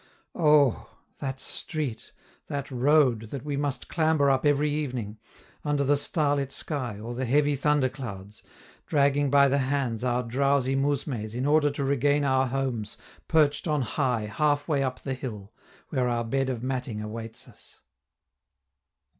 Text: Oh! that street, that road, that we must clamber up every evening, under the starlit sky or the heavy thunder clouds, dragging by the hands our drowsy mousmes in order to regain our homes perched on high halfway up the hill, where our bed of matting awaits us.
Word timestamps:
Oh! 0.33 0.97
that 1.19 1.39
street, 1.39 2.11
that 2.47 2.71
road, 2.71 3.29
that 3.29 3.45
we 3.45 3.55
must 3.55 3.87
clamber 3.87 4.31
up 4.31 4.47
every 4.47 4.67
evening, 4.71 5.19
under 5.63 5.83
the 5.83 5.95
starlit 5.95 6.51
sky 6.51 6.99
or 6.99 7.13
the 7.13 7.25
heavy 7.25 7.53
thunder 7.55 7.87
clouds, 7.87 8.41
dragging 8.87 9.29
by 9.29 9.47
the 9.47 9.59
hands 9.59 10.03
our 10.03 10.23
drowsy 10.23 10.73
mousmes 10.75 11.35
in 11.35 11.45
order 11.45 11.69
to 11.69 11.83
regain 11.83 12.23
our 12.23 12.47
homes 12.47 12.97
perched 13.27 13.67
on 13.67 13.83
high 13.83 14.25
halfway 14.25 14.81
up 14.81 15.03
the 15.03 15.13
hill, 15.13 15.53
where 15.89 16.07
our 16.09 16.23
bed 16.23 16.49
of 16.49 16.63
matting 16.63 16.99
awaits 16.99 17.47
us. 17.47 17.81